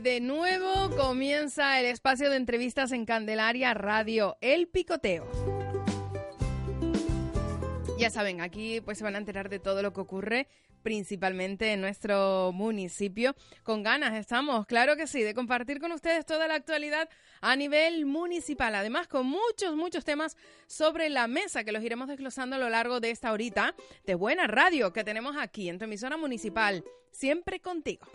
[0.00, 0.90] de nuevo.
[0.96, 5.26] Comienza el espacio de entrevistas en Candelaria Radio, El Picoteo.
[7.98, 10.48] Ya saben, aquí pues se van a enterar de todo lo que ocurre,
[10.82, 13.34] principalmente en nuestro municipio.
[13.62, 17.08] Con ganas estamos, claro que sí, de compartir con ustedes toda la actualidad
[17.40, 18.74] a nivel municipal.
[18.74, 23.00] Además, con muchos, muchos temas sobre la mesa que los iremos desglosando a lo largo
[23.00, 26.84] de esta horita de buena radio que tenemos aquí en tu emisora municipal.
[27.12, 28.06] Siempre contigo.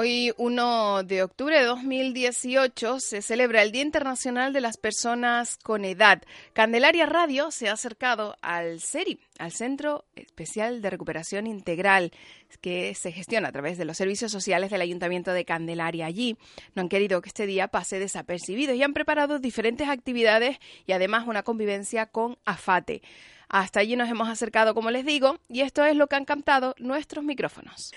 [0.00, 5.84] Hoy, 1 de octubre de 2018, se celebra el Día Internacional de las Personas con
[5.84, 6.22] Edad.
[6.52, 12.12] Candelaria Radio se ha acercado al CERI, al Centro Especial de Recuperación Integral,
[12.60, 16.06] que se gestiona a través de los servicios sociales del Ayuntamiento de Candelaria.
[16.06, 16.36] Allí
[16.76, 21.26] no han querido que este día pase desapercibido y han preparado diferentes actividades y además
[21.26, 23.02] una convivencia con AFATE.
[23.48, 26.76] Hasta allí nos hemos acercado, como les digo, y esto es lo que han cantado
[26.78, 27.90] nuestros micrófonos.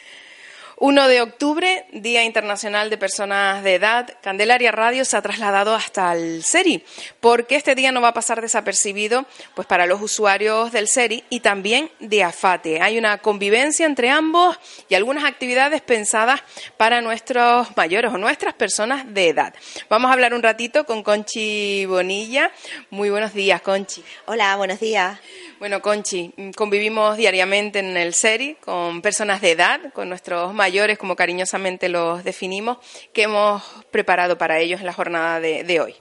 [0.83, 6.11] 1 de octubre, Día Internacional de Personas de Edad, Candelaria Radio se ha trasladado hasta
[6.13, 6.83] el SERI,
[7.19, 11.41] porque este día no va a pasar desapercibido pues para los usuarios del SERI y
[11.41, 12.81] también de AFATE.
[12.81, 14.57] Hay una convivencia entre ambos
[14.89, 16.41] y algunas actividades pensadas
[16.77, 19.53] para nuestros mayores o nuestras personas de edad.
[19.87, 22.49] Vamos a hablar un ratito con Conchi Bonilla.
[22.89, 24.03] Muy buenos días, Conchi.
[24.25, 25.19] Hola, buenos días.
[25.59, 31.15] Bueno, Conchi, convivimos diariamente en el SERI con personas de edad, con nuestros mayores, como
[31.15, 32.77] cariñosamente los definimos,
[33.13, 35.95] que hemos preparado para ellos en la jornada de, hoy.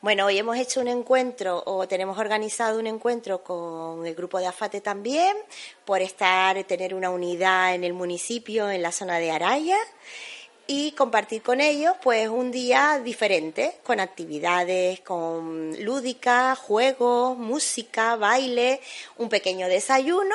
[0.00, 4.46] Bueno, hoy hemos hecho un encuentro o tenemos organizado un encuentro con el grupo de
[4.46, 5.34] AFATE también
[5.84, 9.78] por estar, tener una unidad en el municipio, en la zona de Araya
[10.66, 18.80] y compartir con ellos pues un día diferente, con actividades, con lúdicas, juegos, música, baile,
[19.18, 20.34] un pequeño desayuno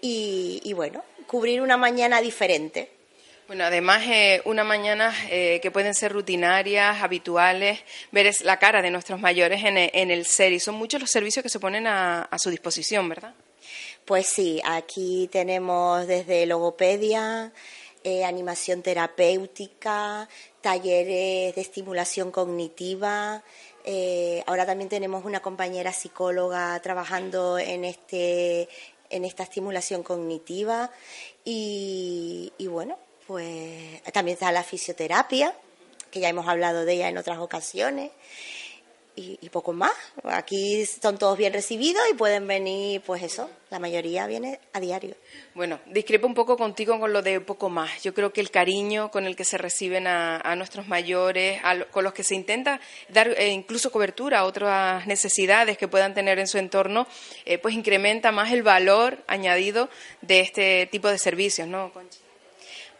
[0.00, 2.99] y, bueno, cubrir una mañana diferente.
[3.50, 7.80] Bueno, además, eh, una mañana eh, que pueden ser rutinarias, habituales,
[8.12, 11.48] ver la cara de nuestros mayores en, en el y Son muchos los servicios que
[11.48, 13.34] se ponen a, a su disposición, ¿verdad?
[14.04, 17.52] Pues sí, aquí tenemos desde logopedia,
[18.04, 20.28] eh, animación terapéutica,
[20.60, 23.42] talleres de estimulación cognitiva.
[23.84, 28.68] Eh, ahora también tenemos una compañera psicóloga trabajando en este
[29.10, 30.92] en esta estimulación cognitiva
[31.44, 32.96] y bueno,
[33.30, 35.54] pues también está la fisioterapia,
[36.10, 38.10] que ya hemos hablado de ella en otras ocasiones
[39.14, 39.92] y, poco más.
[40.24, 45.14] Aquí son todos bien recibidos y pueden venir, pues eso, la mayoría viene a diario.
[45.54, 48.02] Bueno, discrepo un poco contigo con lo de poco más.
[48.02, 51.62] Yo creo que el cariño con el que se reciben a, nuestros mayores,
[51.92, 52.80] con los que se intenta
[53.10, 57.06] dar eh, incluso cobertura a otras necesidades que puedan tener en su entorno,
[57.44, 59.88] eh, pues incrementa más el valor añadido
[60.20, 62.18] de este tipo de servicios, ¿no, Conchi?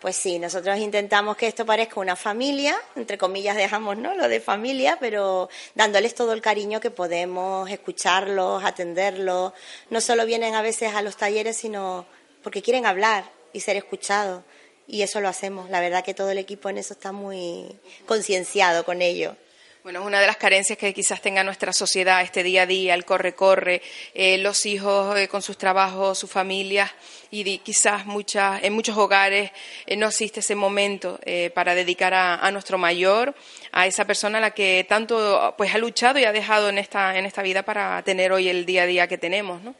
[0.00, 4.14] Pues sí, nosotros intentamos que esto parezca una familia, entre comillas dejamos ¿no?
[4.14, 9.52] lo de familia, pero dándoles todo el cariño que podemos, escucharlos, atenderlos.
[9.90, 12.06] No solo vienen a veces a los talleres, sino
[12.42, 14.42] porque quieren hablar y ser escuchados.
[14.86, 15.68] Y eso lo hacemos.
[15.68, 19.36] La verdad que todo el equipo en eso está muy concienciado con ello.
[19.82, 22.92] Bueno, es una de las carencias que quizás tenga nuestra sociedad, este día a día,
[22.92, 23.80] el corre-corre,
[24.12, 26.90] eh, los hijos eh, con sus trabajos, sus familias,
[27.30, 29.52] y quizás muchas, en muchos hogares
[29.86, 31.18] eh, no existe ese momento
[31.54, 33.34] para dedicar a, nuestro mayor,
[33.72, 37.16] a esa persona a la que tanto pues, ha luchado y ha dejado en esta,
[37.16, 39.74] en esta vida para tener hoy el día a día que tenemos, ¿no?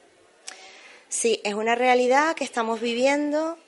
[1.10, 3.58] Sí, es una realidad que estamos viviendo,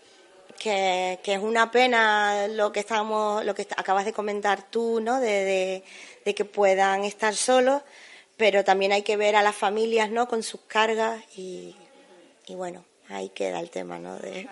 [0.58, 5.20] que, es una pena lo que estamos, lo que acabas de comentar tú, ¿no?
[5.20, 5.84] de de
[6.22, 7.82] que puedan estar solos,
[8.36, 10.28] pero también hay que ver a las familias ¿no?
[10.28, 11.74] con sus cargas y,
[12.46, 14.16] y bueno, ahí queda el tema, ¿no?
[14.18, 14.48] De...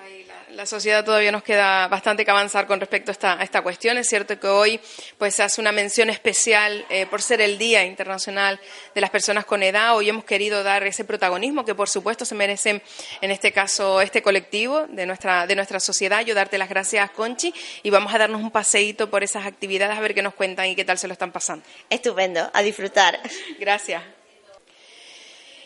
[0.51, 3.97] La, sociedad todavía nos queda bastante que avanzar con respecto a esta, a esta cuestión.
[3.99, 4.81] Es cierto que hoy
[5.19, 8.61] pues se hace una mención especial eh, por ser el Día Internacional
[8.95, 9.97] de las Personas con Edad.
[9.97, 12.83] Hoy hemos querido dar ese protagonismo que por supuesto se merecen
[13.21, 16.25] en este caso este colectivo de nuestra, de nuestra sociedad.
[16.25, 20.01] Yo darte las gracias, Conchi, y vamos a darnos un paseíto por esas actividades a
[20.01, 21.65] ver qué nos cuentan y qué tal se lo están pasando.
[21.89, 23.21] Estupendo, a disfrutar.
[23.59, 24.20] Gracias.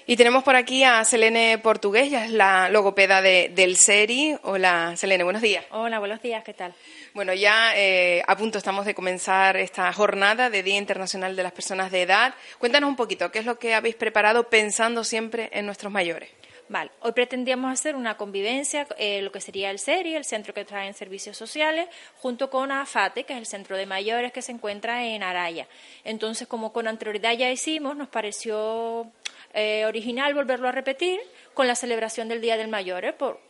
[0.06, 4.37] Y tenemos por aquí a Selene Portugués, ya es la logopeda de, del SERI.
[4.43, 5.65] Hola, Selene, buenos días.
[5.71, 6.75] Hola, buenos días, ¿qué tal?
[7.15, 11.53] Bueno, ya eh, a punto estamos de comenzar esta jornada de Día Internacional de las
[11.53, 12.35] Personas de Edad.
[12.59, 16.29] Cuéntanos un poquito, ¿qué es lo que habéis preparado pensando siempre en nuestros mayores?
[16.69, 20.67] Vale, hoy pretendíamos hacer una convivencia, eh, lo que sería el SERI, el centro que
[20.67, 25.03] trae servicios sociales, junto con AFATE, que es el centro de mayores que se encuentra
[25.05, 25.67] en Araya.
[26.05, 29.11] Entonces, como con anterioridad ya hicimos, nos pareció
[29.55, 31.21] eh, original volverlo a repetir
[31.55, 33.12] con la celebración del Día del Mayor, ¿eh?
[33.12, 33.41] por,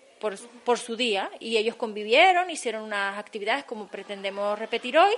[0.65, 5.13] por, su día y ellos convivieron, hicieron unas actividades como pretendemos repetir hoy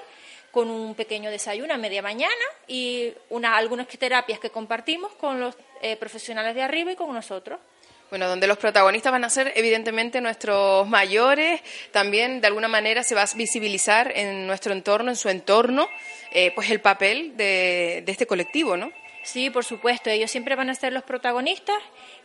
[0.50, 2.32] con un pequeño desayuno a media mañana
[2.66, 7.60] y una, algunas terapias que compartimos con los eh, profesionales de arriba y con nosotros.
[8.08, 11.60] Bueno, donde los protagonistas van a ser evidentemente nuestros mayores,
[11.90, 15.88] también de alguna manera se va a visibilizar en nuestro entorno, en su entorno,
[16.30, 18.92] eh, pues el papel de, de este colectivo, ¿no?
[19.26, 21.76] Sí, por supuesto, ellos siempre van a ser los protagonistas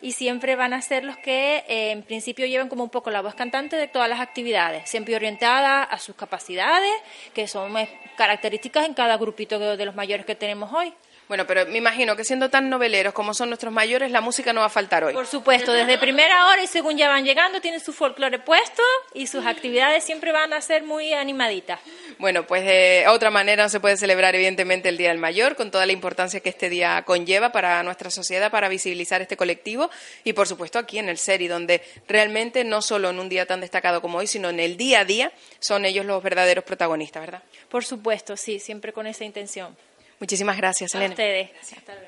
[0.03, 3.23] y siempre van a ser los que eh, en principio llevan como un poco la
[3.23, 6.91] voz cantante de todas las actividades, siempre orientada a sus capacidades,
[7.33, 10.93] que son eh, características en cada grupito de los mayores que tenemos hoy.
[11.31, 14.59] Bueno, pero me imagino que siendo tan noveleros como son nuestros mayores, la música no
[14.59, 15.13] va a faltar hoy.
[15.13, 18.83] Por supuesto, desde primera hora y según ya van llegando, tienen su folclore puesto
[19.13, 21.79] y sus actividades siempre van a ser muy animaditas.
[22.19, 25.71] Bueno, pues de otra manera no se puede celebrar evidentemente el Día del Mayor, con
[25.71, 29.89] toda la importancia que este día conlleva para nuestra sociedad, para visibilizar este colectivo
[30.25, 33.61] y por supuesto aquí en el SERI, donde realmente no solo en un día tan
[33.61, 35.31] destacado como hoy, sino en el día a día
[35.61, 37.43] son ellos los verdaderos protagonistas, ¿verdad?
[37.69, 39.77] Por supuesto, sí, siempre con esa intención.
[40.21, 41.09] Muchísimas gracias, Elena.
[41.09, 41.49] A ustedes.
[41.61, 42.07] Hasta luego.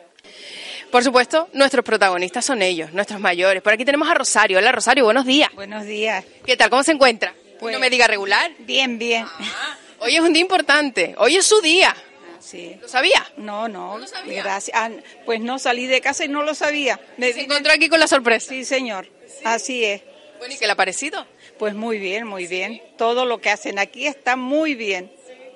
[0.91, 3.61] Por supuesto, nuestros protagonistas son ellos, nuestros mayores.
[3.63, 4.59] Por aquí tenemos a Rosario.
[4.59, 5.49] Hola, Rosario, buenos días.
[5.55, 6.23] Buenos días.
[6.45, 6.69] ¿Qué tal?
[6.69, 7.33] ¿Cómo se encuentra?
[7.59, 8.51] Pues- no me diga regular.
[8.59, 9.25] Bien, bien.
[9.27, 11.15] Ah, hoy es un día importante.
[11.17, 11.95] Hoy es su día.
[12.39, 12.77] Sí.
[12.79, 13.25] ¿Lo sabía?
[13.37, 14.43] No, no, lo sabía?
[14.43, 14.77] gracias.
[14.79, 14.89] Ah,
[15.25, 16.99] pues no salí de casa y no lo sabía.
[17.17, 18.49] Me Se vine- encontró aquí con la sorpresa.
[18.49, 19.07] Sí, señor.
[19.43, 20.01] Así es.
[20.37, 21.25] Bueno, ¿y qué le ha parecido?
[21.57, 22.81] Pues muy bien, muy bien.
[22.97, 25.11] Todo lo que hacen aquí está muy bien.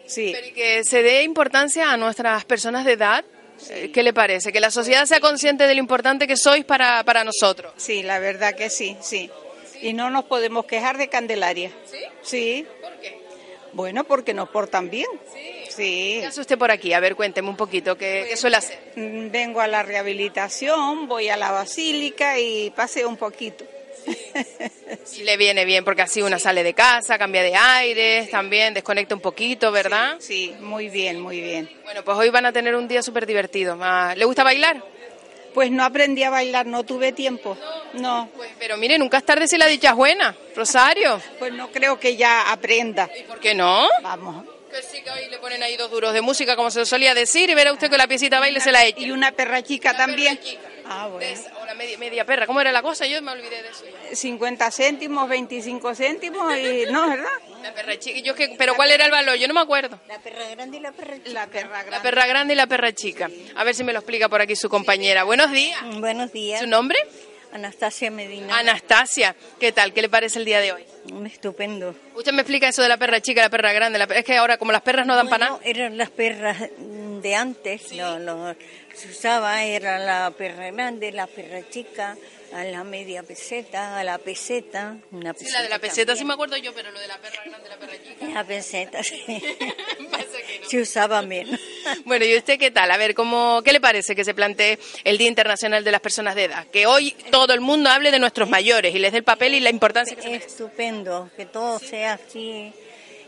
[0.07, 0.31] Sí.
[0.33, 3.24] Pero y que se dé importancia a nuestras personas de edad.
[3.69, 4.51] eh, ¿Qué le parece?
[4.54, 7.74] Que la sociedad sea consciente de lo importante que sois para, para nosotros.
[7.77, 9.30] Sí, la verdad que sí, sí.
[9.81, 11.71] Y no nos podemos quejar de Candelaria.
[11.86, 11.98] ¿Sí?
[12.24, 12.65] Sí.
[12.81, 13.19] ¿Por qué?
[13.74, 15.07] Bueno, porque nos portan bien.
[15.69, 16.18] Sí.
[16.21, 16.94] ¿Qué hace usted por aquí?
[16.94, 17.95] A ver, cuénteme un poquito.
[17.95, 18.80] ¿Qué, qué suele hacer?
[18.95, 23.65] Mm, Vengo a la rehabilitación, voy a la basílica y paseo un poquito.
[25.04, 29.16] Si le viene bien, porque así una sale de casa, cambia de aires, también desconecta
[29.16, 30.16] un poquito, ¿verdad?
[30.20, 31.70] Sí, muy bien, muy bien.
[31.84, 33.78] Bueno, pues hoy van a tener un día súper divertido.
[33.82, 34.82] Ah, ¿Le gusta bailar?
[35.54, 37.58] Pues no aprendí a bailar, no tuve tiempo.
[37.94, 40.36] No, Pues, pero mire, nunca es tarde si la dicha es buena.
[40.56, 41.20] Rosario.
[41.40, 43.10] pues no creo que ya aprenda.
[43.18, 43.88] ¿Y por qué no?
[44.04, 44.46] Vamos.
[44.70, 47.50] Que sí, que hoy le ponen ahí dos duros de música, como se solía decir,
[47.50, 49.00] y verá usted que la piecita baile se la echa.
[49.00, 50.36] Y una perra chica La también.
[50.38, 50.62] perra chica.
[50.89, 51.28] Ah, De bueno.
[51.28, 52.45] esa, o la media, media perra.
[52.48, 53.06] ¿Cómo era la cosa?
[53.07, 53.84] Yo me olvidé de eso.
[54.10, 54.16] ya.
[54.16, 57.25] 50 céntimos, 25 céntimos y no, ¿verdad?
[57.62, 58.19] La perra chica.
[58.19, 59.36] Yo que, pero ¿cuál era el valor?
[59.38, 60.00] Yo no me acuerdo.
[60.07, 61.30] La perra grande y la perra chica.
[61.34, 62.00] La perra La grande.
[62.10, 63.30] perra grande y la perra chica.
[63.56, 65.24] A ver si me lo explica por aquí su compañera.
[65.24, 65.80] Buenos días.
[66.00, 66.62] Buenos días.
[66.62, 66.98] ¿Su nombre?
[67.54, 68.58] Anastasia Medina.
[68.60, 69.36] Anastasia.
[69.60, 69.94] ¿Qué tal?
[69.94, 70.86] ¿Qué le parece el día de hoy?
[71.26, 71.96] Estupendo.
[72.16, 73.98] Usted me explica eso de la perra chica la perra grande.
[73.98, 75.70] La- es que ahora, como las perras no dan para Bueno, nada.
[75.70, 78.56] eran las perras de antes, lo, lo-
[78.94, 82.18] se usaba, era la perra grande, la perra chica,
[82.54, 84.98] a la media peseta, a la peseta.
[85.12, 86.28] Una Sí, la de la peseta sí también.
[86.28, 88.26] me acuerdo yo, pero lo de la perra grande la perra chica.
[88.34, 89.24] La peseta, sí.
[90.12, 90.70] Pasa que no.
[90.70, 91.60] se usaba menos.
[92.06, 92.89] Bueno, ¿y usted qué tal?
[92.92, 96.36] A ver, ¿cómo, ¿qué le parece que se plantee el Día Internacional de las Personas
[96.36, 96.67] de Edad?
[96.67, 99.60] Que hoy todo el mundo hable de nuestros mayores y les dé el papel y
[99.60, 100.48] la importancia que se merece.
[100.48, 102.72] Estupendo, que todo sea así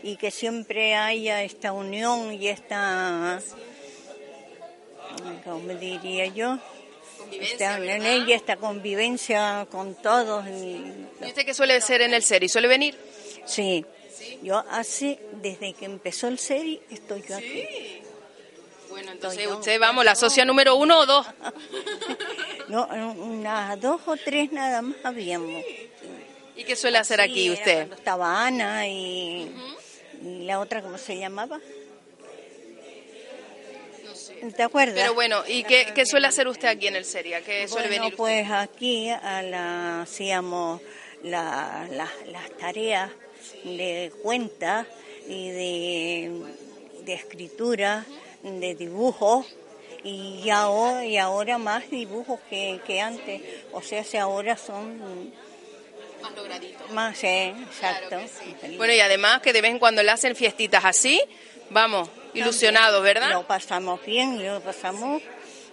[0.03, 3.39] y que siempre haya esta unión y esta,
[5.43, 6.57] ¿cómo diría yo?
[7.17, 10.47] Convivencia, Esta, y esta convivencia con todos.
[10.47, 12.47] y- ¿Y usted qué suele ser en el SERI?
[12.49, 12.95] ¿Suele venir?
[13.45, 13.85] sí,
[14.43, 17.65] yo hace, desde que empezó el SERI, estoy yo aquí.
[18.99, 21.25] Bueno, entonces usted, vamos, la socia número uno o dos.
[22.67, 25.63] No, unas dos o tres nada más habíamos.
[26.55, 27.91] ¿Y qué suele hacer aquí usted?
[27.91, 29.51] Estaba Ana y,
[30.23, 31.59] y la otra, ¿cómo se llamaba?
[34.55, 34.95] ¿Te acuerdas?
[34.95, 37.33] Pero bueno, ¿y qué, qué suele hacer usted aquí en el SERI?
[37.33, 38.17] ¿A qué suele bueno, venir usted?
[38.17, 40.79] pues aquí a la, hacíamos
[41.23, 43.09] la- la- las tareas
[43.63, 44.85] de cuenta
[45.27, 46.31] y de,
[47.03, 48.05] de escritura,
[48.43, 49.45] de dibujo.
[50.03, 53.41] Y, ya ahora, y ahora más dibujos que, que antes.
[53.73, 55.33] O sea, si ahora son
[56.21, 56.79] Más logradito.
[56.91, 58.07] más, eh, exacto.
[58.09, 58.23] Claro
[58.61, 58.77] que sí.
[58.77, 61.21] Bueno, y además que de vez en cuando le hacen fiestitas así,
[61.69, 63.31] vamos, ilusionados, ¿verdad?
[63.31, 65.21] Lo pasamos bien, lo pasamos.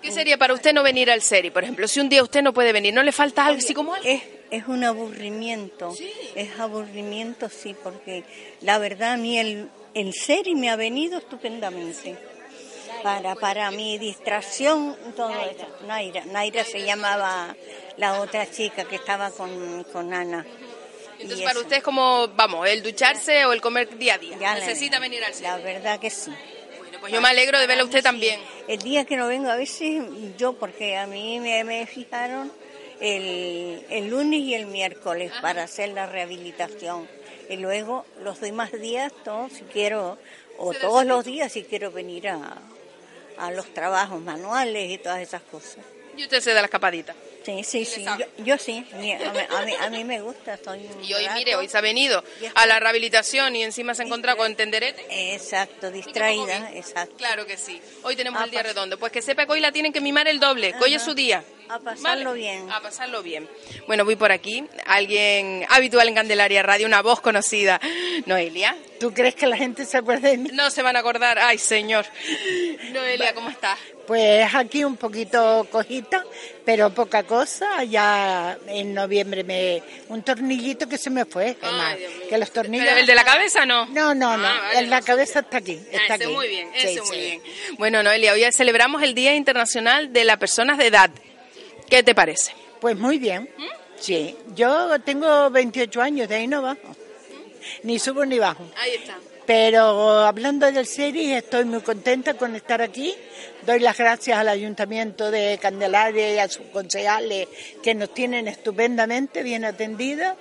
[0.02, 1.50] ¿Qué sería para usted no venir al SERI?
[1.50, 3.94] Por ejemplo, si un día usted no puede venir, ¿no le falta algo así como
[3.94, 4.06] algo?
[4.08, 5.94] Es, es un aburrimiento,
[6.34, 8.24] es aburrimiento, sí, porque
[8.60, 10.12] la verdad a mí el, el
[10.56, 12.16] me ha venido estupendamente.
[13.06, 15.64] Para, para mi distracción, todo eso.
[15.86, 17.54] Naira, Naira se llamaba
[17.98, 20.44] la otra chica que estaba con, con Ana.
[21.20, 21.60] Entonces, Y para eso.
[21.60, 24.36] usted es como, vamos, el ducharse o el comer día a día.
[24.38, 25.62] Ya la- Necesita venir al La SERI.
[25.62, 26.32] verdad que sí.
[26.80, 28.40] Bueno, pues yo me alegro de verla a usted también.
[28.66, 30.02] El día que no vengo, a veces
[30.36, 32.50] yo, porque a mí me, me fijaron
[33.00, 37.08] el, el lunes y el miércoles para hacer la rehabilitación.
[37.48, 40.18] Y luego los demás días, todos, si quiero,
[40.58, 42.58] o todos los días si quiero venir a,
[43.38, 45.78] a los trabajos manuales y todas esas cosas.
[46.16, 47.14] Y usted se da la escapadita.
[47.44, 50.58] Sí, sí, sí, yo, yo sí, a mí, a, mí, a mí me gusta.
[50.64, 52.24] Soy Y hoy, mire, hoy se ha venido
[52.56, 55.06] a la rehabilitación y encima se ha encontrado con tenderete.
[55.34, 57.14] Exacto, distraída, exacto.
[57.16, 57.80] Claro que sí.
[58.02, 58.98] Hoy tenemos A el día pas- redondo.
[58.98, 61.14] Pues que sepa que hoy la tienen que mimar el doble, que hoy es su
[61.14, 61.44] día.
[61.68, 62.40] A pasarlo ¿Vale?
[62.40, 62.70] bien.
[62.70, 63.48] A pasarlo bien.
[63.86, 64.64] Bueno, voy por aquí.
[64.86, 67.80] Alguien habitual en Candelaria Radio, una voz conocida.
[68.26, 68.76] Noelia.
[69.00, 70.50] ¿Tú crees que la gente se acuerde de mí?
[70.52, 71.38] No se van a acordar.
[71.38, 72.06] Ay, señor.
[72.92, 73.78] Noelia, ¿cómo estás?
[74.06, 76.24] Pues aquí un poquito cojita,
[76.64, 77.82] pero poca cosa.
[77.84, 81.56] Ya en noviembre me un tornillito que se me fue,
[82.28, 82.86] que los tornillos.
[82.86, 83.86] ¿Pero el de la cabeza no?
[83.86, 84.46] No, no, no.
[84.46, 85.06] Ah, vale, en la no.
[85.06, 85.78] cabeza está aquí.
[85.92, 86.32] Ah, Está ese aquí.
[86.32, 87.16] muy bien, Sí, ese muy sí.
[87.20, 87.42] bien.
[87.78, 91.10] Bueno, Noelia, hoy celebramos el Día Internacional de las Personas de Edad.
[91.88, 92.52] ¿Qué te parece?
[92.80, 93.48] Pues muy bien.
[93.98, 96.96] Sí, yo tengo 28 años, de ahí no bajo.
[97.82, 98.64] Ni subo ni bajo.
[98.76, 99.16] Ahí está.
[99.46, 103.14] Pero hablando del series, estoy muy contenta con estar aquí.
[103.64, 107.46] Doy las gracias al Ayuntamiento de Candelaria y a sus concejales
[107.82, 110.36] que nos tienen estupendamente bien atendidas.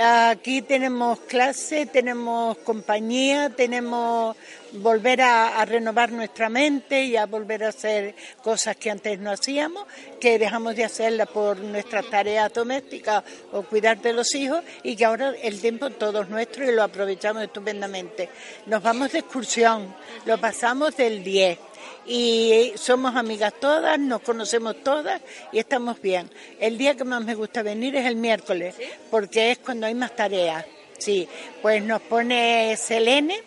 [0.00, 4.36] Aquí tenemos clase, tenemos compañía, tenemos
[4.72, 9.30] volver a, a renovar nuestra mente y a volver a hacer cosas que antes no
[9.30, 9.86] hacíamos,
[10.20, 15.04] que dejamos de hacerlas por nuestras tareas domésticas o cuidar de los hijos y que
[15.04, 18.28] ahora el tiempo todo es nuestro y lo aprovechamos estupendamente.
[18.66, 19.94] Nos vamos de excursión,
[20.26, 21.58] lo pasamos del 10
[22.06, 25.20] y somos amigas todas, nos conocemos todas
[25.52, 26.30] y estamos bien.
[26.58, 28.74] El día que más me gusta venir es el miércoles,
[29.10, 30.64] porque es cuando hay más tareas.
[30.96, 31.28] Sí,
[31.62, 33.40] pues nos pone Selene,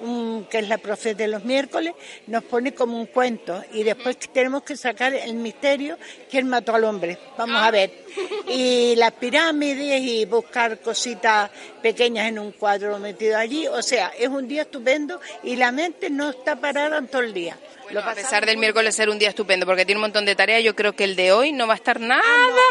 [0.00, 1.94] un- que es la profe de los miércoles,
[2.26, 5.96] nos pone como un cuento y después tenemos que sacar el misterio
[6.30, 7.18] quién mató al hombre.
[7.36, 7.90] Vamos a ver.
[8.48, 11.50] Y las pirámides y buscar cositas
[11.82, 13.66] pequeñas en un cuadro metido allí.
[13.66, 17.34] O sea, es un día estupendo y la mente no está parada en todo el
[17.34, 17.58] día.
[17.84, 20.62] Bueno, a pesar del miércoles ser un día estupendo, porque tiene un montón de tareas,
[20.62, 22.22] yo creo que el de hoy no va a estar nada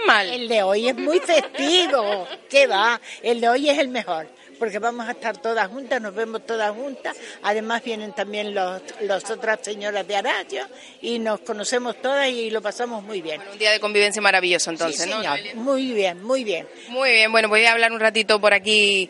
[0.08, 0.28] mal.
[0.30, 2.28] El de hoy es muy festivo.
[2.50, 3.00] ¿Qué va?
[3.22, 4.28] El de hoy es el mejor.
[4.60, 7.16] Porque vamos a estar todas juntas, nos vemos todas juntas.
[7.44, 10.68] Además vienen también los, las otras señoras de Araya
[11.02, 13.38] y nos conocemos todas y lo pasamos muy bien.
[13.38, 15.18] Bueno, un día de convivencia maravilloso entonces, Sí, ¿no?
[15.18, 15.56] señor.
[15.56, 16.68] Muy bien, muy bien.
[16.90, 19.10] Muy bien, bueno, voy a hablar un ratito por aquí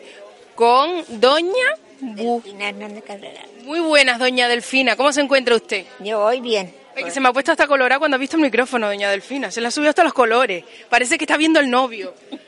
[0.54, 1.52] con Doña.
[2.00, 3.40] Delfina Hernández Cabrera.
[3.62, 4.96] Muy buenas, Doña Delfina.
[4.96, 5.84] ¿Cómo se encuentra usted?
[6.00, 6.74] Yo voy bien.
[6.94, 9.50] Ay, que se me ha puesto hasta colorada cuando ha visto el micrófono, Doña Delfina.
[9.50, 10.64] Se le ha subido hasta los colores.
[10.88, 12.14] Parece que está viendo el novio.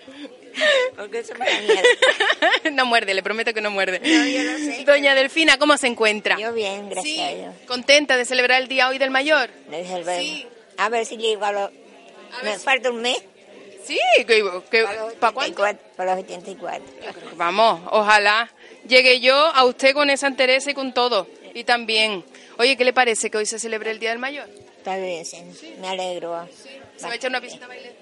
[0.97, 1.83] Porque eso me da miedo.
[2.73, 4.01] no muerde, le prometo que no muerde.
[4.01, 4.85] No, yo lo sé.
[4.85, 6.37] Doña Delfina, ¿cómo se encuentra?
[6.39, 7.55] Yo bien, gracias Sí, a Dios.
[7.67, 9.51] contenta de celebrar el día hoy del mayor.
[9.69, 10.21] Desde verbo.
[10.21, 10.47] Sí.
[10.77, 11.71] A ver si llego a los...
[12.43, 13.19] Me si- falta un mes.
[13.85, 15.63] Sí, que, que- Para los ¿pa' cuánto?
[15.63, 15.97] 84.
[15.97, 16.85] Para los 84.
[17.37, 18.51] Vamos, ojalá
[18.87, 21.27] llegue yo a usted con esa entereza y con todo.
[21.55, 22.23] Y también,
[22.59, 24.47] oye, ¿qué le parece que hoy se celebre el Día del Mayor?
[24.77, 25.75] Está bien, sí.
[25.81, 26.47] Me alegro.
[26.97, 27.93] ¿Se va a echar una piscina a bailar?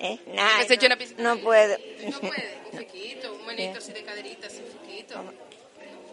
[0.00, 0.18] ¿Eh?
[0.28, 1.76] Nah, Que se eche una no, no puedo.
[2.04, 5.24] No puede, un poquito, un manito así de caderita, así un poquito.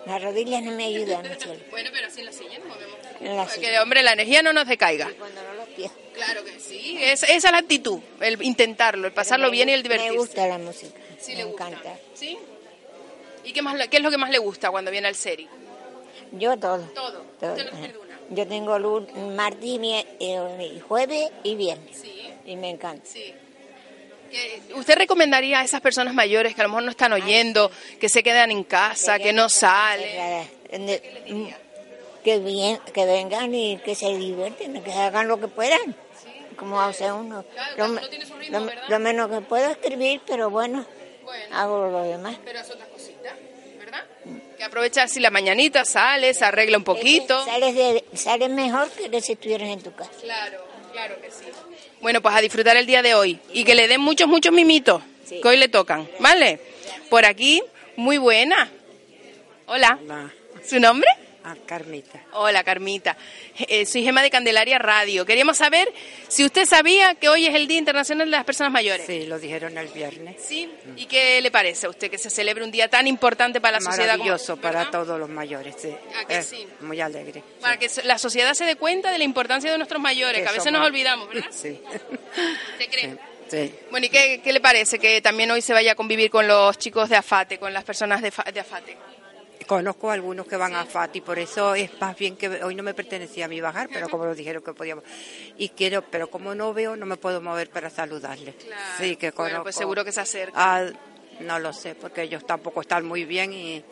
[0.08, 1.60] Las rodillas no me ayudan, cielo.
[1.72, 2.96] Bueno, pero así en la silla nos movemos.
[3.22, 3.82] La Que, silla.
[3.84, 5.10] hombre, la energía no nos decaiga.
[5.18, 5.92] Cuando no los pies.
[6.13, 9.74] Claro que sí, es- esa es la actitud, el intentarlo, el pasarlo Me bien y
[9.74, 10.12] el divertirse.
[10.13, 11.00] Me gusta la música.
[11.20, 11.68] Sí, me le gusta.
[11.68, 12.00] encanta.
[12.13, 12.38] ¿Sí?
[13.44, 15.48] ¿Y qué, más, qué es lo que más le gusta cuando viene al serie?
[16.32, 16.80] Yo todo.
[16.96, 17.22] Todo.
[17.39, 17.51] Todo.
[17.54, 18.20] Usted no pierde una.
[18.32, 21.98] Yo tengo lun- martes y, eh, y jueves y viernes.
[22.00, 23.06] Sí, Y me encanta.
[23.06, 23.34] sí.
[24.36, 28.10] ¿Qué- ¿Usted recomendaría a esas personas mayores que a lo mejor no están oyendo, que
[28.10, 30.50] se quedan en casa, que no salen?
[32.24, 35.96] Que, bien, que vengan y que se divierten, que hagan lo que puedan.
[36.58, 37.46] Como hace uno.
[38.89, 40.86] Lo, menos que puedo escribir, pero bueno,
[41.54, 42.38] hago lo demás.
[42.44, 43.36] pero es otra cosita,
[43.77, 44.04] ¿verdad?
[44.58, 47.46] Que aprovecha así la mañanita, sale, se arregla un poquito.
[47.46, 50.12] Sales, de, sales mejor que si estuvieras en tu casa.
[50.22, 51.46] Claro, claro que sí.
[52.06, 55.02] Bueno, pues a disfrutar el día de hoy y que le den muchos, muchos mimitos
[55.28, 55.40] Sí.
[55.42, 56.60] que hoy le tocan, ¿vale?
[57.10, 57.64] Por aquí,
[57.96, 58.70] muy buena.
[59.66, 59.98] Hola.
[60.04, 60.32] Hola,
[60.64, 61.10] ¿Su nombre?
[61.46, 62.22] Ah, Carmita.
[62.34, 63.16] Hola, Carmita.
[63.68, 65.25] Eh, soy Gema de Candelaria Radio.
[65.25, 65.92] Queríamos saber
[66.28, 69.06] si usted sabía que hoy es el Día Internacional de las Personas Mayores.
[69.06, 70.42] Sí, lo dijeron el viernes.
[70.42, 70.70] ¿Sí?
[70.98, 73.82] ¿Y qué le parece a usted que se celebre un día tan importante para la
[73.82, 74.14] sociedad?
[74.18, 75.96] como- Maravilloso para todos los mayores, sí.
[76.20, 76.68] ¿A que sí?
[76.82, 77.44] Muy alegre.
[77.62, 80.52] Para que la sociedad se dé cuenta de la importancia de nuestros mayores, que a
[80.52, 81.50] veces somos- nos olvidamos, ¿verdad?
[81.52, 81.80] Sí.
[82.74, 83.10] ¿Usted cree?
[83.12, 83.18] sí.
[83.50, 83.75] sí.
[83.92, 86.78] Bueno, ¿y qué, qué le parece que también hoy se vaya a convivir con los
[86.78, 88.98] chicos de AFATE, con las personas de AFATE?
[89.68, 92.84] Conozco a algunos que van a Fati, por eso es más bien que hoy no
[92.84, 95.04] me pertenecía a mí bajar, pero como nos dijeron que podíamos.
[95.58, 98.54] Y quiero, pero como no veo, no me puedo mover para saludarles.
[99.00, 99.44] Sí, que conozco.
[99.52, 100.54] Bueno, pues seguro que se acerca.
[100.56, 100.86] Ah,
[101.40, 103.84] no lo sé, porque ellos tampoco están muy bien, y,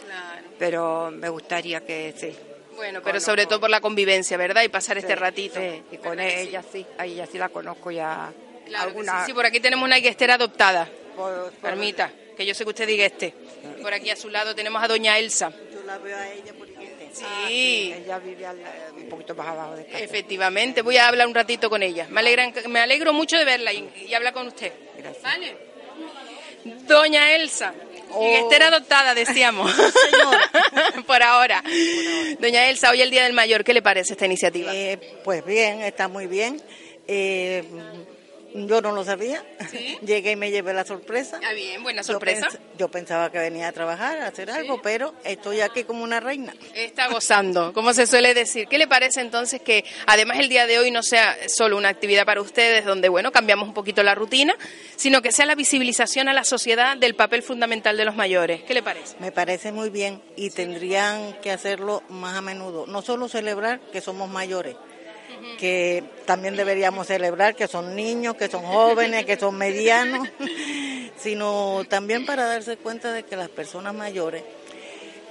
[0.60, 2.36] pero me gustaría que sí.
[2.76, 4.64] Bueno, pero sobre todo por la convivencia, ¿verdad?
[4.64, 5.60] Y pasar este Sí, ratito.
[5.60, 8.32] sí, y con ¿Verdad que ella sí, a ella sí la conozco ya.
[8.66, 10.88] Claro alguna, sí, sí, por aquí tenemos una guestera adoptada.
[11.16, 13.34] por- por- Permita, que yo sé que usted diga este.
[13.82, 15.52] Por aquí a su lado tenemos a doña Elsa.
[15.94, 17.10] La veo a ella por internet.
[17.48, 18.60] Sí, Ella vive al-
[18.98, 20.00] un poquito más abajo de casa.
[20.00, 20.82] efectivamente.
[20.82, 22.08] Voy a hablar un ratito con ella.
[22.10, 24.74] Me, alegra, me alegro mucho de verla y, y hablar con usted.
[24.98, 25.22] Gracias.
[25.22, 25.56] ¿Vale?
[26.88, 27.76] Doña Elsa.
[28.12, 28.26] Oh.
[28.28, 29.72] Guestera adoptada, decíamos.
[31.06, 31.64] por ahora.
[32.40, 34.74] Doña Elsa, hoy el Día del Mayor, ¿qué le parece esta iniciativa?
[34.74, 36.60] Eh, pues bien, está muy bien.
[37.08, 37.64] Eh,
[38.54, 39.44] yo no lo sabía.
[40.06, 41.40] Llegué y me llevé la sorpresa.
[41.44, 42.48] Ah, bien, buena Yo sorpresa.
[42.50, 46.20] pens- Yo, pensaba que venía a trabajar, a hacer algo, pero estoy aquí como una
[46.20, 46.54] reina.
[46.76, 48.68] Está gozando, como se suele decir.
[48.68, 52.26] ¿Qué le parece entonces que además el día de hoy no sea solo una actividad
[52.26, 54.56] para ustedes donde, bueno, cambiamos un poquito la rutina,
[54.96, 58.64] sino que sea la visibilización a la sociedad del papel fundamental de los mayores?
[58.64, 59.16] ¿Qué le parece?
[59.20, 62.86] Me parece muy bien y tendrían que hacerlo más a menudo.
[62.88, 64.76] No solo celebrar que somos mayores,
[65.60, 70.28] que también deberíamos celebrar que son niños, que son jóvenes, que son medianos,
[71.18, 74.44] sino también para darse cuenta de que las personas mayores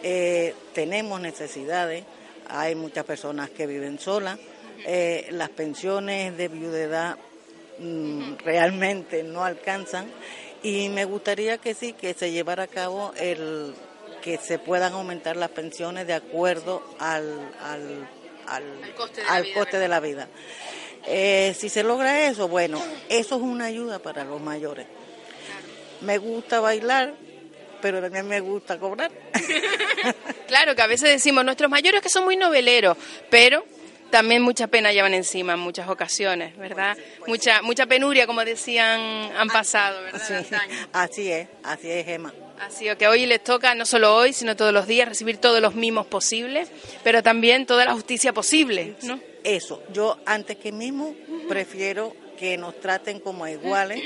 [0.03, 2.05] eh, tenemos necesidades.
[2.49, 4.39] Hay muchas personas que viven solas.
[4.85, 7.17] eh, las pensiones de viudedad
[7.79, 10.07] mm, realmente no alcanzan
[10.63, 13.75] y me gustaría que sí, que se llevara a cabo el
[14.23, 18.09] que se puedan aumentar las pensiones de acuerdo al, al,
[18.47, 20.29] al, coste de la al vida, coste de la vida.
[21.07, 24.87] Eh, si se logra eso, bueno, eso es una ayuda para los mayores.
[26.01, 27.15] Me gusta bailar,
[27.81, 29.11] pero también me gusta cobrar.
[30.53, 32.99] Claro, que a veces decimos nuestros mayores que son muy noveleros,
[33.31, 33.65] pero
[34.13, 36.97] también mucha pena llevan encima en muchas ocasiones, ¿verdad?
[37.27, 40.23] Mucha mucha penuria, como decían, han pasado, ¿verdad?
[40.25, 40.55] Sí,
[40.93, 42.33] así es, así es, Gemma.
[42.61, 45.75] Así que hoy les toca, no solo hoy, sino todos los días, recibir todos los
[45.75, 46.71] mimos posibles,
[47.03, 49.19] pero también toda la justicia posible, ¿no?
[49.43, 51.17] Eso, yo antes que mismo
[51.49, 54.03] prefiero que nos traten como iguales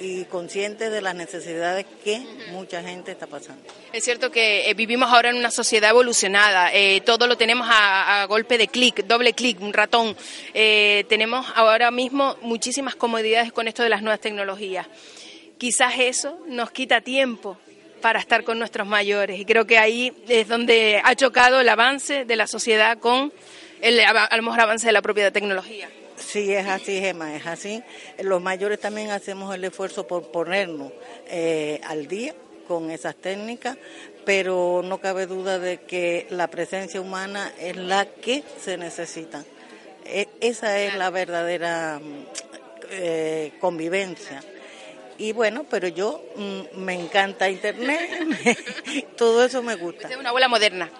[0.00, 2.18] y conscientes de las necesidades que
[2.50, 3.62] mucha gente está pasando.
[3.92, 8.24] Es cierto que eh, vivimos ahora en una sociedad evolucionada, eh, todo lo tenemos a,
[8.26, 10.16] golpe de clic, doble clic, un ratón.
[10.54, 14.86] Eh, tenemos ahora mismo muchísimas comodidades con esto de las nuevas tecnologías.
[15.58, 17.58] Quizás eso nos quita tiempo
[18.00, 22.24] para estar con nuestros mayores y creo que ahí es donde ha chocado el avance
[22.24, 23.30] de la sociedad con
[23.82, 25.90] el, a lo mejor avance de la propia tecnología.
[26.34, 27.80] Sí, es así, Gemma, es así.
[28.18, 30.90] Los mayores también hacemos el esfuerzo por ponernos
[31.28, 32.34] eh, al día
[32.66, 33.78] con esas técnicas,
[34.24, 39.44] pero no cabe duda de que la presencia humana es la que se necesita.
[40.04, 42.24] E- esa es la verdadera mm,
[42.90, 44.42] eh, convivencia.
[45.18, 48.00] Y bueno, pero yo mm, me encanta Internet,
[49.16, 50.08] todo eso me gusta.
[50.08, 50.90] Es una abuela moderna.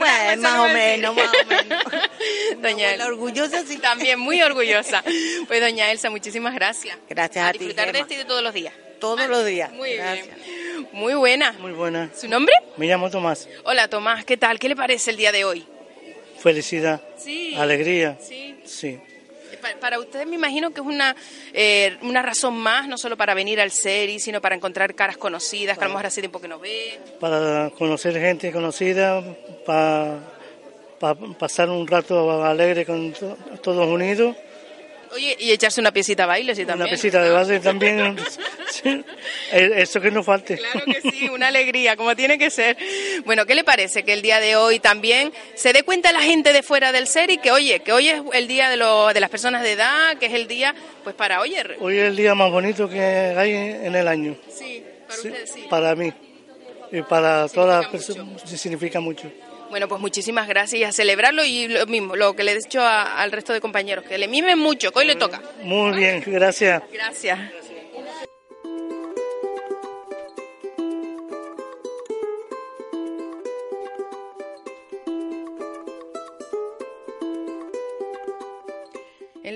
[0.00, 0.26] ¿Verdad?
[0.36, 1.84] Bueno, más o menos, más o menos.
[2.62, 3.06] Doña Elsa.
[3.06, 3.78] orgullosa, sí.
[3.78, 5.02] También muy orgullosa.
[5.46, 6.96] Pues doña Elsa, muchísimas gracias.
[7.08, 8.72] Gracias a a ti, disfrutar de este y de todos los días.
[9.00, 9.70] Todos los días.
[9.72, 10.28] Muy Gracias.
[10.36, 10.88] bien.
[10.92, 11.52] Muy buena.
[11.52, 12.10] Muy buena.
[12.16, 12.54] ¿Su nombre?
[12.76, 13.48] Me llamo Tomás.
[13.64, 14.58] Hola Tomás, ¿qué tal?
[14.58, 15.66] ¿Qué le parece el día de hoy?
[16.38, 17.54] Felicidad, Sí.
[17.56, 18.16] alegría.
[18.20, 18.56] Sí.
[18.64, 18.98] Sí.
[19.64, 21.16] Pa- Para ustedes me imagino que es una,
[21.54, 25.78] eh, una razón más, no solo para venir al SERI, sino para encontrar caras conocidas,
[25.78, 26.98] que a lo mejor hace tiempo que no ve.
[27.18, 29.22] Para conocer gente conocida,
[29.64, 30.18] para
[31.38, 34.36] pasar un rato alegre con to- todos unidos.
[35.12, 36.88] Oye, y echarse una piecita a baile, sí, también.
[36.88, 38.16] Una pesita de base también.
[38.74, 39.04] Sí.
[39.52, 40.56] Eh, Eso que no falte.
[40.58, 42.76] Claro que sí, una alegría, como tiene que ser.
[43.24, 46.52] Bueno, ¿qué le parece que el día de hoy también se dé cuenta la gente
[46.52, 49.30] de fuera del SERI que, oye, que hoy es el día de, lo- de las
[49.30, 52.50] personas de edad, que es el día, pues para, oye, Hoy es el día más
[52.50, 54.36] bonito que hay en el año.
[54.48, 55.66] sí, para Sí, ustedes sí.
[55.70, 56.12] Para mí.
[56.90, 59.30] Y para todas las personas significa mucho.
[59.74, 62.80] Bueno, pues muchísimas gracias y a celebrarlo y lo mismo, lo que le he dicho
[62.80, 65.42] a- al resto de compañeros, que le mimen mucho, que hoy le toca.
[65.64, 66.80] Muy bien, gracias.
[66.92, 67.40] Gracias.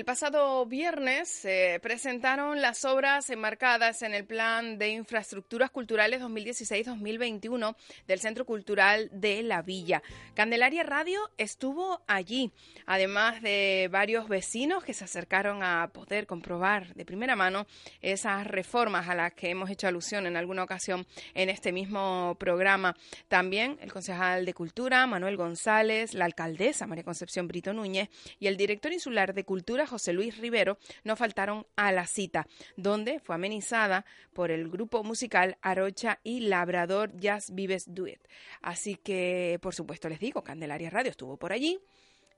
[0.09, 7.75] Pasado viernes se presentaron las obras enmarcadas en el Plan de Infraestructuras Culturales 2016-2021
[8.07, 10.01] del Centro Cultural de la Villa.
[10.33, 12.51] Candelaria Radio estuvo allí,
[12.87, 17.67] además de varios vecinos que se acercaron a poder comprobar de primera mano
[18.01, 22.95] esas reformas a las que hemos hecho alusión en alguna ocasión en este mismo programa.
[23.27, 28.57] También el concejal de Cultura, Manuel González, la alcaldesa María Concepción Brito Núñez y el
[28.57, 34.05] director insular de Cultura, José Luis Rivero, no faltaron a la cita, donde fue amenizada
[34.33, 38.19] por el grupo musical Arocha y Labrador Jazz Vives Duet.
[38.61, 41.79] Así que, por supuesto, les digo, Candelaria Radio estuvo por allí.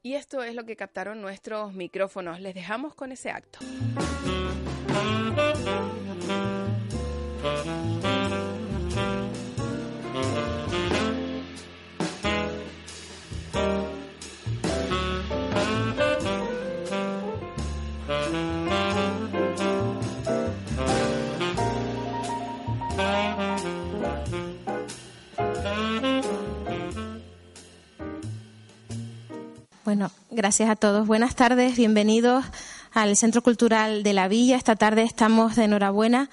[0.03, 2.39] Y esto es lo que captaron nuestros micrófonos.
[2.39, 3.59] Les dejamos con ese acto.
[29.91, 31.05] Bueno, gracias a todos.
[31.05, 32.45] Buenas tardes, bienvenidos
[32.93, 34.55] al Centro Cultural de la Villa.
[34.55, 36.29] Esta tarde estamos de enhorabuena,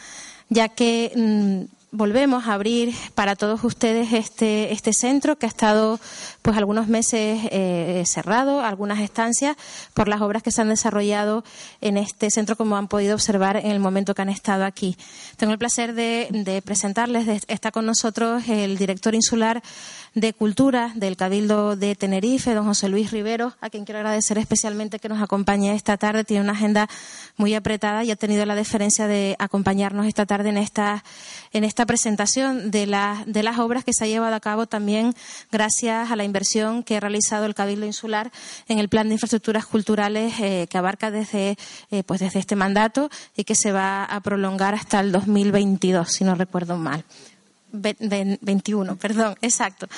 [0.49, 5.99] ya que mm, volvemos a abrir para todos ustedes este, este centro que ha estado
[6.43, 9.57] pues algunos meses eh, cerrado, algunas estancias,
[9.95, 11.45] por las obras que se han desarrollado
[11.81, 14.97] en este centro, como han podido observar en el momento que han estado aquí.
[15.37, 19.63] Tengo el placer de, presentarles, está con nosotros el director insular
[20.15, 24.99] de Cultura del Cabildo de Tenerife, don José Luis Rivero, a quien quiero agradecer especialmente
[24.99, 26.25] que nos acompañe esta tarde.
[26.25, 26.89] Tiene una agenda
[27.37, 31.05] muy apretada y ha tenido la deferencia de acompañarnos esta tarde en esta,
[31.53, 32.87] en esta presentación de,
[33.27, 35.15] de las obras que se ha llevado a cabo también
[35.51, 38.31] gracias a la inversión que ha realizado el Cabildo Insular
[38.69, 41.57] en el Plan de Infraestructuras Culturales eh, que abarca desde,
[41.91, 46.25] eh, pues desde este mandato y que se va a prolongar hasta el 2022, si
[46.25, 47.05] no recuerdo mal.
[47.73, 49.89] 21, perdón, exacto.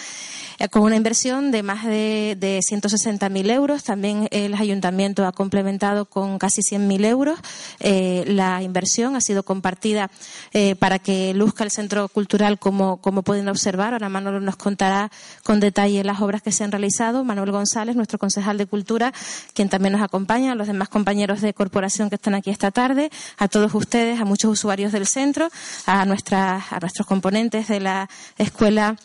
[0.58, 3.84] Eh, con una inversión de más de, de 160.000 euros.
[3.84, 7.38] También el ayuntamiento ha complementado con casi 100.000 euros.
[7.80, 10.10] Eh, la inversión ha sido compartida
[10.52, 13.94] eh, para que luzca el centro cultural como, como pueden observar.
[13.94, 15.10] Ahora Manuel nos contará
[15.44, 17.24] con detalle las obras que se han realizado.
[17.24, 19.12] Manuel González, nuestro concejal de Cultura,
[19.54, 23.10] quien también nos acompaña, a los demás compañeros de corporación que están aquí esta tarde,
[23.38, 25.48] a todos ustedes, a muchos usuarios del centro,
[25.86, 28.96] a, nuestras, a nuestros componentes de la escuela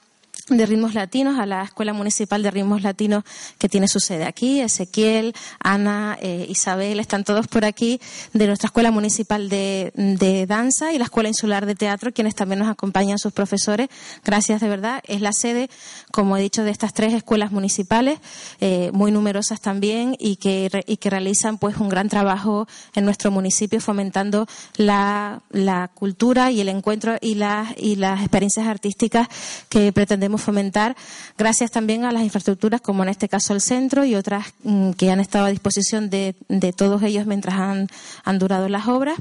[0.50, 3.24] de ritmos latinos a la Escuela Municipal de Ritmos Latinos
[3.58, 4.62] que tiene su sede aquí.
[4.62, 8.00] Ezequiel, Ana, eh, Isabel, están todos por aquí
[8.34, 12.70] de nuestra Escuela Municipal de, Danza y la Escuela Insular de Teatro, quienes también nos
[12.70, 13.90] acompañan sus profesores.
[14.24, 15.02] Gracias de verdad.
[15.08, 15.68] Es la sede,
[16.12, 18.20] como he dicho, de estas tres escuelas municipales,
[18.60, 23.32] eh, muy numerosas también y que, y que realizan pues un gran trabajo en nuestro
[23.32, 29.28] municipio fomentando la, la cultura y el encuentro y las, y las experiencias artísticas
[29.70, 30.96] que pretendemos fomentar
[31.38, 35.12] gracias también a las infraestructuras como en este caso el centro y otras mm, que
[35.12, 36.36] han estado a disposición de,
[36.76, 37.88] todos ellos mientras han,
[38.24, 39.18] han, durado las obras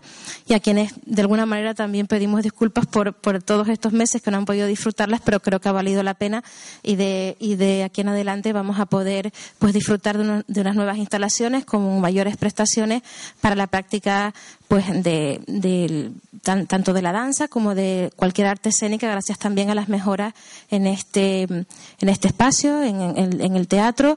[0.47, 4.31] y a quienes de alguna manera también pedimos disculpas por, por todos estos meses que
[4.31, 6.43] no han podido disfrutarlas pero creo que ha valido la pena
[6.83, 10.77] y de, y de aquí en adelante vamos a poder pues disfrutar de, de unas
[10.77, 13.03] nuevas instalaciones con mayores prestaciones
[13.41, 14.35] para la práctica
[14.69, 19.89] pues de, tanto de la danza como de cualquier arte escénica gracias también a las
[19.89, 20.35] mejoras
[20.71, 21.67] en este en
[22.01, 24.17] este espacio en, en, el teatro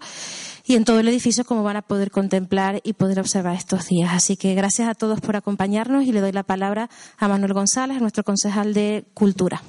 [0.66, 4.12] y en todo el edificio como van a poder contemplar y poder observar estos días.
[4.14, 8.02] Así que gracias a todos por acompañarnos y le doy la palabra a Manuel González,
[8.02, 9.62] nuestro concejal de Cultura.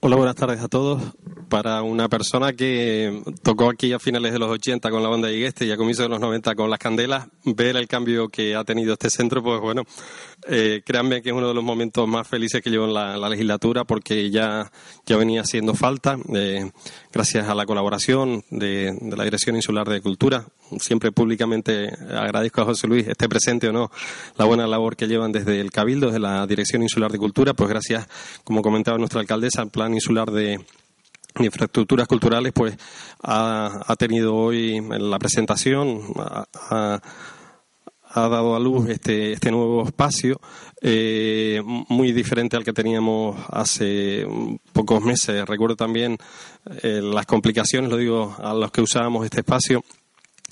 [0.00, 1.14] Hola, buenas tardes a todos
[1.48, 5.36] para una persona que tocó aquí a finales de los 80 con la banda de
[5.36, 8.64] Igueste y a comienzos de los 90 con las candelas, ver el cambio que ha
[8.64, 9.82] tenido este centro, pues bueno,
[10.48, 13.84] eh, créanme que es uno de los momentos más felices que llevo en la, legislatura
[13.84, 14.70] porque ya,
[15.06, 16.70] ya venía haciendo falta, eh,
[17.12, 20.46] gracias a la colaboración de, la Dirección Insular de Cultura.
[20.78, 23.90] Siempre públicamente agradezco a José Luis, esté presente o no,
[24.36, 27.68] la buena labor que llevan desde el Cabildo, desde la Dirección Insular de Cultura, pues
[27.68, 28.06] gracias,
[28.44, 30.60] como comentaba nuestra alcaldesa, al Plan Insular de
[31.38, 32.76] infraestructuras culturales, pues
[33.22, 36.00] ha, tenido hoy en la presentación,
[36.70, 37.00] ha,
[38.14, 40.40] dado a luz este, este nuevo espacio,
[40.80, 44.24] eh, muy diferente al que teníamos hace
[44.72, 45.44] pocos meses.
[45.46, 46.16] Recuerdo también
[46.82, 49.82] eh, las complicaciones, lo digo, a los que usábamos este espacio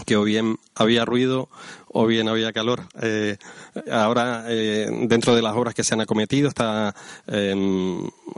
[0.04, 1.48] que o bien había ruido
[1.88, 2.82] o bien había calor.
[3.00, 3.36] Eh,
[3.90, 6.94] ahora, eh, dentro de las obras que se han acometido, está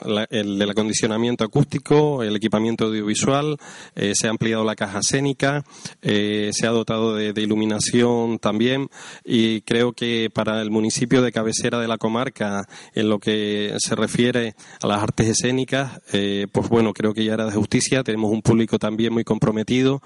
[0.05, 3.57] em, el del acondicionamiento acústico, el equipamiento audiovisual,
[3.95, 5.65] eh, se ha ampliado la caja escénica,
[6.03, 8.89] eh, se ha dotado de, iluminación también
[9.25, 13.95] y creo que para el municipio de cabecera de la comarca, en lo que se
[13.95, 18.03] refiere a las artes escénicas, eh, pues bueno, creo que ya era de justicia.
[18.03, 20.03] Tenemos un público también muy comprometido.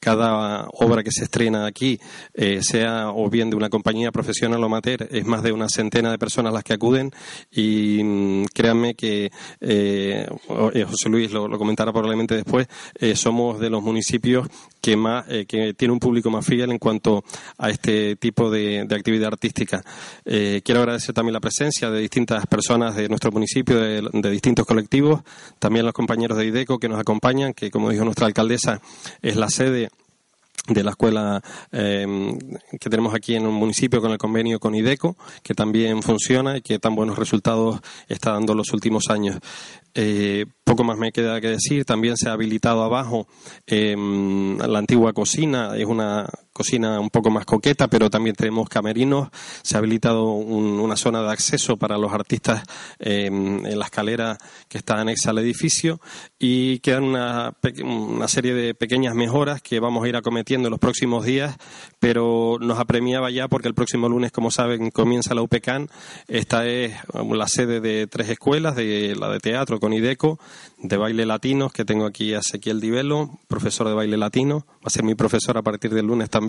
[0.00, 1.98] cada obra que se estrena aquí,
[2.60, 6.18] sea o bien de una compañía profesional o amateur, es más de una centena de
[6.18, 7.10] personas las que acuden
[7.50, 9.05] y mm, créanme que
[9.60, 12.66] José Luis lo, comentará probablemente después,
[13.14, 14.48] somos de los municipios
[14.86, 17.24] que más eh, que tiene un público más fiel en cuanto
[17.58, 19.82] a este tipo de, actividad artística.
[20.24, 25.22] Eh, quiero agradecer también la presencia de distintas personas de nuestro municipio, de, distintos colectivos,
[25.58, 28.80] también los compañeros de IDECO que nos acompañan, que como dijo nuestra alcaldesa
[29.22, 29.90] es la sede
[30.68, 32.38] de la escuela em,
[32.80, 36.62] que tenemos aquí en un municipio con el convenio con IDECO, que también funciona y
[36.62, 39.38] que tan buenos resultados está dando los últimos años.
[39.94, 41.84] Eh, poco más me queda que decir.
[41.84, 43.26] También se ha habilitado abajo
[43.66, 45.76] em, la antigua cocina.
[45.76, 49.28] Es una cocina un poco más coqueta, pero también tenemos camerinos.
[49.60, 52.62] Se ha habilitado una zona de acceso para los artistas
[52.98, 56.00] em, en la escalera que está anexa al edificio.
[56.38, 60.80] Y quedan una, una serie de pequeñas mejoras que vamos a ir acometiendo en los
[60.80, 61.56] próximos días,
[62.00, 65.90] pero nos apremiaba ya porque el próximo lunes, como saben, comienza la UPECAN.
[66.26, 70.38] Esta es la sede de tres escuelas, de la de teatro con IDECO,
[70.78, 74.90] de baile latinos, que tengo aquí a Ezequiel Divelo, profesor de baile latino, va a
[74.90, 76.45] ser mi profesor a partir del lunes también.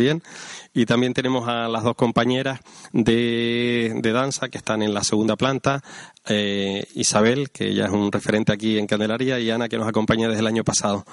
[0.74, 2.60] Y también tenemos a las dos compañeras
[2.94, 5.84] de, danza que están en la segunda planta,
[6.28, 10.28] eh, Isabel, que ya es un referente aquí en Candelaria, y Ana, que nos acompaña
[10.28, 11.06] desde el año pasado.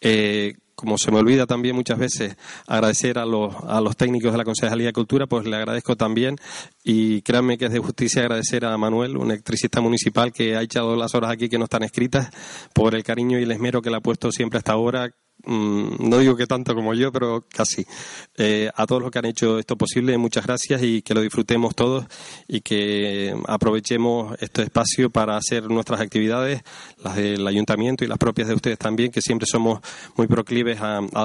[0.00, 4.38] Eh, como se me olvida también muchas veces agradecer a los, a los técnicos de
[4.38, 6.36] la Concejalía de Cultura, pues le agradezco también
[6.82, 10.96] y créanme que es de justicia agradecer a Manuel, un electricista municipal que ha echado
[10.96, 12.30] las horas aquí que no están escritas,
[12.74, 15.10] por el cariño y el esmero que le ha puesto siempre hasta ahora,
[15.46, 17.86] no digo que tanto como yo, pero casi.
[18.36, 21.74] Eh, a todos los que han hecho esto posible, muchas gracias y que lo disfrutemos
[21.74, 22.06] todos
[22.48, 26.62] y que aprovechemos este espacio para hacer nuestras actividades,
[27.02, 29.80] las del ayuntamiento y las propias de ustedes también, que siempre somos
[30.16, 31.24] muy proclives a, a